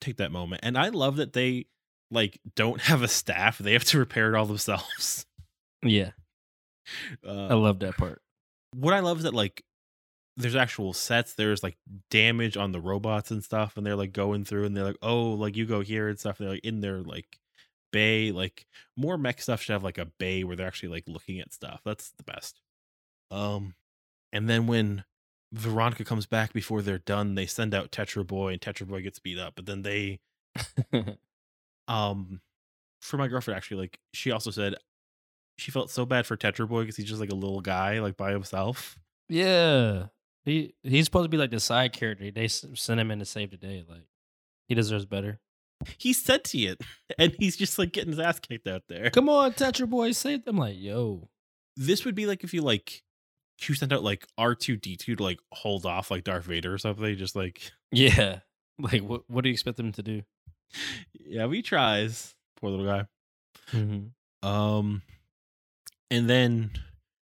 [0.00, 1.66] take that moment and i love that they
[2.10, 5.24] like don't have a staff they have to repair it all themselves
[5.84, 6.10] Yeah,
[7.24, 8.20] I uh, love that part.
[8.74, 9.64] What i love is that like
[10.36, 11.76] there's actual sets there's like
[12.10, 15.32] damage on the robots and stuff and they're like going through and they're like oh
[15.32, 17.38] like you go here and stuff they're like in their like
[17.92, 21.38] bay like more mech stuff should have like a bay where they're actually like looking
[21.38, 22.60] at stuff that's the best.
[23.30, 23.74] Um
[24.32, 25.04] and then when
[25.52, 29.18] veronica comes back before they're done they send out tetra boy and tetra boy gets
[29.18, 30.18] beat up but then they
[31.88, 32.40] um
[33.02, 34.74] for my girlfriend actually like she also said
[35.56, 38.16] she felt so bad for tetra boy because he's just like a little guy like
[38.16, 38.98] by himself
[39.32, 40.08] yeah,
[40.44, 42.30] he he's supposed to be like the side character.
[42.30, 43.82] They sent him in to save the day.
[43.88, 44.04] Like
[44.68, 45.40] he deserves better.
[45.96, 46.82] he's sentient
[47.18, 49.08] and he's just like getting his ass kicked out there.
[49.08, 50.58] Come on, Tetra Boy, save them.
[50.58, 51.30] Like yo,
[51.76, 53.02] This would be like if you like
[53.66, 56.74] you sent out like R two D two to like hold off like Darth Vader
[56.74, 57.16] or something.
[57.16, 58.40] Just like yeah.
[58.78, 60.22] Like what what do you expect them to do?
[61.14, 62.34] yeah, he tries.
[62.60, 63.06] Poor little guy.
[63.72, 64.46] Mm-hmm.
[64.46, 65.02] Um,
[66.12, 66.70] and then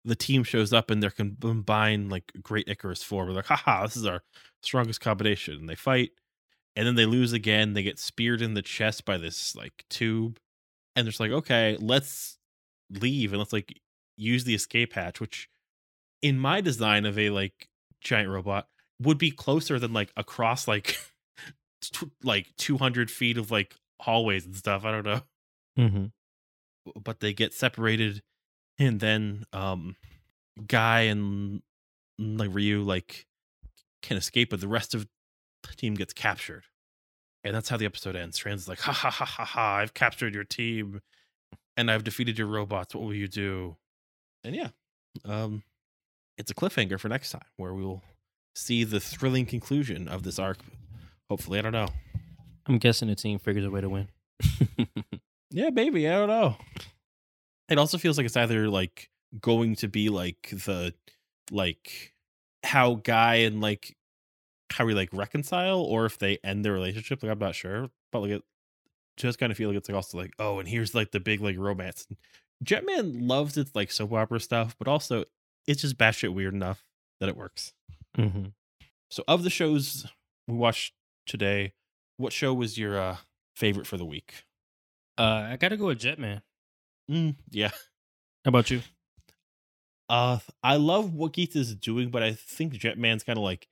[0.06, 3.28] the team shows up and they're combined like Great Icarus form.
[3.28, 4.22] We're like, haha, this is our
[4.64, 5.56] strongest combination.
[5.56, 6.12] And they fight,
[6.76, 7.74] and then they lose again.
[7.74, 10.40] They get speared in the chest by this like tube,
[10.96, 12.38] and they're just like, okay, let's
[12.90, 13.80] leave and let's like
[14.18, 15.50] use the escape hatch, which
[16.22, 17.68] in my design of a like
[18.02, 18.68] giant robot
[19.02, 20.98] would be closer than like across like
[21.82, 24.86] tw- like 200 feet of like hallways and stuff.
[24.86, 25.22] I don't know
[25.78, 26.06] Mm-hmm.
[27.04, 28.22] but they get separated
[28.80, 29.96] and then um
[30.68, 31.62] Gai and
[32.20, 33.28] mm, like ryu like
[34.02, 35.08] can escape but the rest of
[35.64, 36.64] the team gets captured.
[37.44, 38.40] And that's how the episode ends.
[38.40, 41.02] Tranza is like ha ha ha ha ha i've captured your team
[41.78, 42.96] and i've defeated your robots.
[42.96, 43.76] What will you do?
[44.44, 44.70] And yeah
[45.26, 45.64] um
[46.38, 48.02] it's a cliffhanger for next time where we will
[48.56, 50.60] see the thrilling conclusion of this arc.
[51.30, 51.90] Hopefully i don't know.
[52.66, 54.08] I'm guessing the team figures a way to win.
[55.52, 56.58] Yeah, baby I don't know.
[57.70, 60.94] It also feels like it's either like going to be like the
[61.52, 62.14] like
[62.64, 63.96] how Gai and like
[64.72, 67.22] how we like reconcile or if they end their relationship.
[67.22, 67.90] Like I'm not sure.
[68.12, 68.44] But like it
[69.18, 71.42] just kind of feel like it's like also like, oh, and here's like the big
[71.42, 72.08] like romance.
[72.64, 75.26] Jetman loves its like soap opera stuff, but also
[75.68, 76.84] it's just batshit weird enough
[77.20, 77.74] that it works.
[78.18, 78.46] mm-hmm.
[79.12, 80.06] So of the shows
[80.48, 80.94] we watched
[81.26, 81.74] today,
[82.18, 83.18] what show was your uh
[83.56, 84.46] favorite for the week?
[85.18, 86.42] Uh, I gotta go with Jetman.
[87.10, 87.70] Mm, yeah.
[88.46, 88.82] How about you?
[90.10, 93.68] Uh, I love what Geats is doing, but I think Jetman's kind of like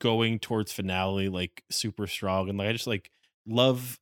[0.00, 3.10] going towards finale, like super strong, and like I just like
[3.46, 3.98] love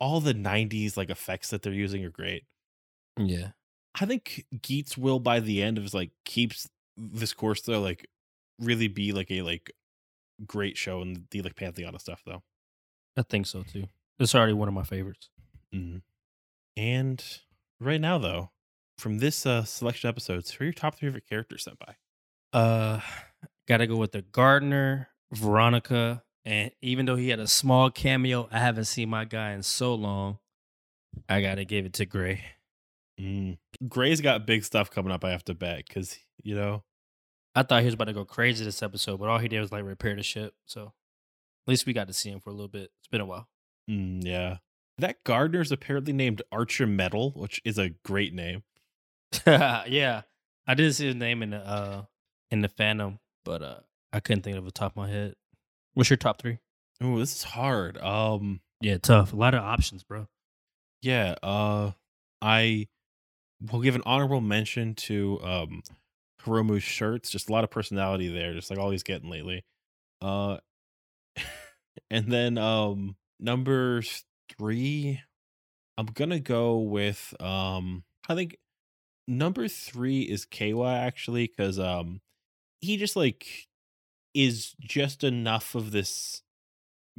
[0.00, 2.44] all the '90s like effects that they're using are great.
[3.18, 3.48] Yeah.
[4.00, 8.06] I think Geats will by the end of like keeps this course though, like
[8.60, 9.72] really be like a like
[10.46, 12.42] great show in the like pantheon of stuff though.
[13.16, 13.86] I think so too.
[14.20, 15.30] It's already one of my favorites.
[15.74, 16.02] Mhm.
[16.76, 17.24] And
[17.80, 18.50] right now though,
[18.98, 21.94] from this uh selection of episodes, who are your top three favorite characters Senpai?
[22.52, 23.00] Uh,
[23.66, 28.58] gotta go with the gardener, Veronica, and even though he had a small cameo, I
[28.58, 30.38] haven't seen my guy in so long.
[31.28, 32.42] I gotta give it to Gray.
[33.20, 33.58] Mm.
[33.88, 35.24] Gray's got big stuff coming up.
[35.24, 36.84] I have to bet because you know
[37.54, 39.72] I thought he was about to go crazy this episode, but all he did was
[39.72, 40.54] like repair the ship.
[40.66, 42.90] So at least we got to see him for a little bit.
[43.00, 43.48] It's been a while.
[43.90, 44.58] Mm, yeah.
[44.98, 48.64] That gardener's apparently named Archer Metal, which is a great name.
[49.46, 50.22] yeah,
[50.66, 52.02] I didn't see his name in the uh
[52.50, 53.80] in the Phantom, but uh
[54.12, 55.34] I couldn't think of the top of my head.
[55.94, 56.58] What's your top three?
[57.00, 57.96] Oh, this is hard.
[57.98, 59.32] Um, Yeah, tough.
[59.32, 60.26] A lot of options, bro.
[61.02, 61.34] yeah.
[61.42, 61.92] Uh,
[62.42, 62.88] I
[63.70, 65.82] will give an honorable mention to um
[66.42, 67.30] Hiromu's shirts.
[67.30, 69.64] Just a lot of personality there, just like all he's getting lately.
[70.22, 70.58] Uh,
[72.10, 74.02] and then um number
[74.58, 75.20] three,
[75.98, 78.58] I'm gonna go with um I think
[79.26, 82.20] number three is KY actually because um
[82.80, 83.68] he just like
[84.34, 86.42] is just enough of this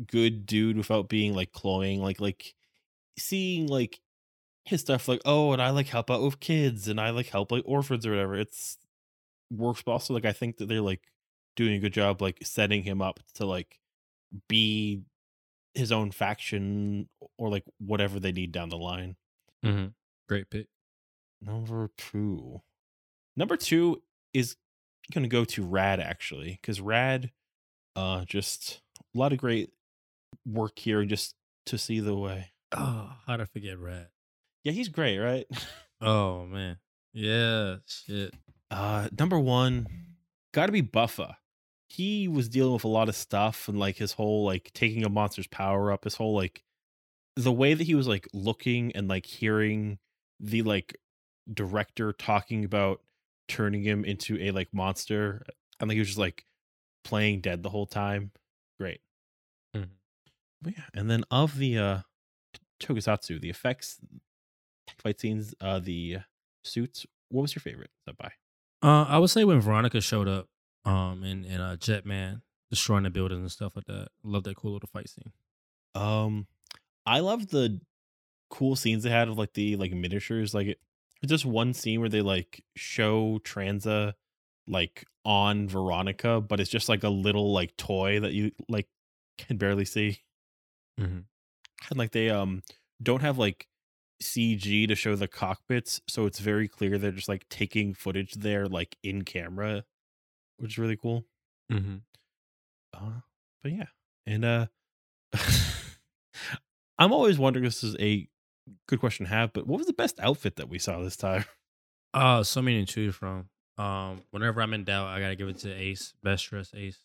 [0.07, 2.55] good dude without being like cloying like like
[3.17, 3.99] seeing like
[4.65, 7.51] his stuff like oh and I like help out with kids and I like help
[7.51, 8.35] like orphans or whatever.
[8.35, 8.77] It's
[9.51, 11.01] works but also like I think that they're like
[11.55, 13.79] doing a good job like setting him up to like
[14.47, 15.01] be
[15.75, 19.15] his own faction or like whatever they need down the line
[19.65, 19.87] Mm-hmm.
[20.29, 20.67] Great pick.
[21.41, 22.61] Number two.
[23.35, 24.01] Number two
[24.33, 24.55] is
[25.13, 27.31] gonna go to Rad actually, because Rad,
[27.95, 28.81] uh, just
[29.13, 29.71] a lot of great
[30.45, 32.51] work here, just to see the way.
[32.71, 34.07] Oh, how'd I forget Rad?
[34.63, 35.45] Yeah, he's great, right?
[36.01, 36.77] Oh man.
[37.11, 38.33] Yeah, shit.
[38.71, 39.85] Uh, number one,
[40.53, 41.35] got to be Buffa.
[41.89, 45.09] He was dealing with a lot of stuff and like his whole like taking a
[45.09, 46.63] monster's power up, his whole like
[47.35, 49.97] the way that he was like looking and like hearing
[50.39, 50.97] the like
[51.51, 53.01] director talking about
[53.47, 55.43] turning him into a like monster.
[55.79, 56.45] I think he was just like
[57.03, 58.31] playing dead the whole time.
[58.79, 59.01] Great.
[59.75, 59.89] Mhm.
[60.61, 61.99] But yeah, and then of the uh
[62.79, 63.99] Tokusatsu, the effects,
[64.99, 66.17] fight scenes, uh the
[66.63, 67.91] suits, what was your favorite?
[68.05, 68.31] That by?
[68.81, 70.47] Uh, I would say when Veronica showed up,
[70.85, 74.09] um, and and uh, Jetman destroying the buildings and stuff like that.
[74.23, 75.31] Love that cool little fight scene.
[75.95, 76.47] Um,
[77.05, 77.81] I love the
[78.49, 80.53] cool scenes they had of like the like miniatures.
[80.53, 80.79] Like it,
[81.25, 84.13] just one scene where they like show Tranza
[84.67, 88.87] like on Veronica, but it's just like a little like toy that you like
[89.37, 90.19] can barely see.
[90.99, 91.19] Mm-hmm.
[91.89, 92.63] And like they um
[93.01, 93.67] don't have like
[94.21, 98.67] CG to show the cockpits, so it's very clear they're just like taking footage there
[98.67, 99.85] like in camera,
[100.59, 101.25] which is really cool.
[101.71, 101.97] Mm-hmm.
[102.93, 103.21] Uh,
[103.61, 103.85] but yeah,
[104.25, 104.65] and uh,
[106.97, 107.65] I'm always wondering.
[107.65, 108.27] This is a
[108.87, 111.45] good question to have, but what was the best outfit that we saw this time?
[112.13, 113.49] Oh, so many to choose from.
[113.77, 116.13] Um, whenever I'm in doubt, I gotta give it to Ace.
[116.23, 116.99] Best dress Ace.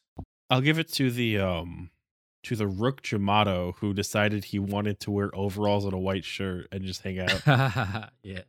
[0.51, 1.91] I'll give it to the um
[2.45, 6.69] to the Rook Jamato who decided he wanted to wear overalls and a white shirt
[6.73, 7.43] and just hang out.
[8.23, 8.43] yeah.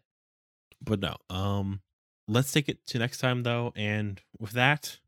[0.82, 1.16] but no.
[1.30, 1.82] Um
[2.28, 3.74] let's take it to next time though.
[3.76, 5.00] And with that,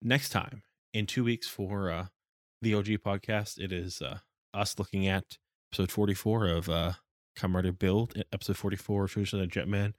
[0.00, 2.06] next time in two weeks for uh
[2.60, 4.18] the OG podcast, it is uh
[4.54, 5.38] us looking at
[5.72, 6.92] episode 44 of uh
[7.38, 9.94] Kamen Rider Build, episode 44 of Tradition of the Jetman,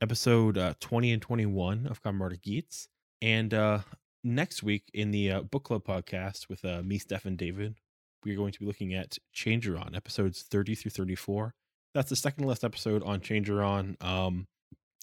[0.00, 2.88] episode uh, 20 and 21 of Kamen Rider Geats.
[3.20, 3.80] And uh
[4.24, 7.76] next week in the uh, book club podcast with uh, me, Steph, and David,
[8.24, 11.54] we're going to be looking at Changeron episodes 30 through 34.
[11.94, 14.02] That's the second last episode on Changeron.
[14.04, 14.46] Um,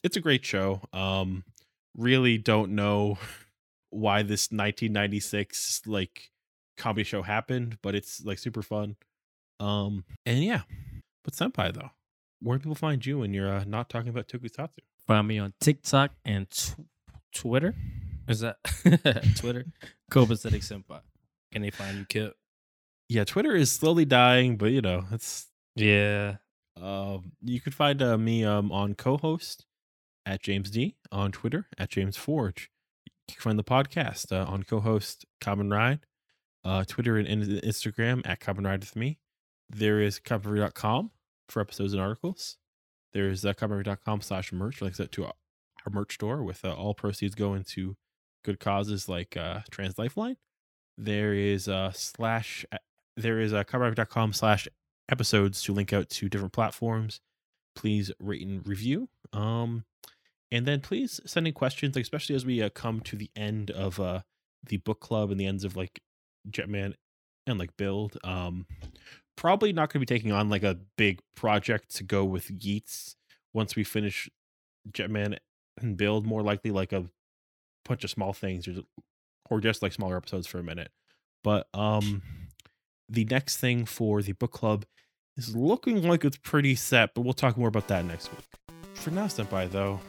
[0.06, 0.82] it's a great show.
[0.94, 1.44] Um,
[1.98, 3.18] really don't know
[3.90, 6.30] why this 1996 like
[6.78, 8.98] comedy show happened, but it's like super fun.
[9.60, 10.62] Um, and yeah,
[11.24, 11.90] but Senpai though,
[12.40, 14.80] where do people find you when you're uh, not talking about Tokusatsu?
[15.08, 16.86] Find me on TikTok and tw-
[17.34, 17.74] Twitter.
[18.28, 18.58] Is that
[19.38, 19.66] Twitter?
[20.12, 21.02] Copacetic Senpai.
[21.52, 22.36] Can they find you, Kip?
[23.10, 26.36] Yeah, Twitter is slowly dying, but you know it's Yeah.
[26.80, 29.66] Um, you could find uh, me um on co-host
[30.26, 32.72] at James D on Twitter at James Forge.
[33.28, 36.00] You can find the podcast uh, on co-host Come Ride,
[36.64, 39.20] uh, Twitter and, Instagram at Come Ride with me.
[39.70, 41.12] There is commonride.com
[41.50, 42.58] for episodes and articles.
[43.14, 45.34] There's uh, commonride.com slash merch, I said, to our,
[45.92, 47.96] merch store with uh, all proceeds going to
[48.44, 50.36] good causes like uh, Trans Lifeline.
[50.98, 52.66] There is uh, slash
[53.16, 54.68] there is uh, commonride.com slash
[55.10, 57.22] episodes to link out to different platforms.
[57.76, 59.10] Please rate and review.
[59.32, 59.86] Um,
[60.52, 64.00] and then please send in questions, especially as we uh, come to the end of
[64.00, 64.22] uh
[64.68, 66.02] the book club and the ends of like
[66.50, 66.94] Jetman
[67.48, 68.18] and like Build.
[68.24, 68.66] Um,
[69.38, 73.16] probably not going to be taking on like a big project to go with Geats
[73.54, 74.30] once we finish
[74.92, 75.38] Jetman
[75.80, 76.26] and Build.
[76.26, 77.06] More likely like a
[77.86, 78.82] bunch of small things, or,
[79.50, 80.92] or just like smaller episodes for a minute.
[81.44, 82.24] But um,
[83.08, 84.86] the next thing for the book club
[85.38, 88.46] is looking like it's pretty set, but we'll talk more about that next week.
[88.96, 90.00] For now, Senpai, though,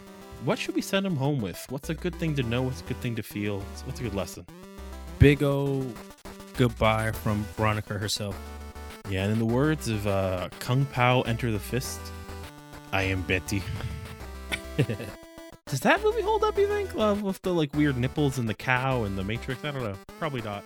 [0.44, 1.64] what should we send him home with?
[1.70, 2.62] What's a good thing to know?
[2.62, 3.58] What's a good thing to feel?
[3.58, 4.46] What's- What's a good lesson?
[5.18, 5.84] Big O
[6.56, 8.38] goodbye from Veronica herself.
[9.08, 12.00] Yeah, and in the words of uh, Kung Pow Enter the Fist,
[12.92, 13.62] I am Betty.
[15.66, 16.94] Does that movie hold up, you think?
[16.94, 19.64] Love with the like weird nipples and the cow and the Matrix?
[19.64, 19.96] I don't know.
[20.18, 20.62] Probably not.